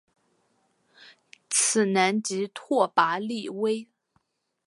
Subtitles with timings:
[1.47, 3.87] 此男即拓跋力微。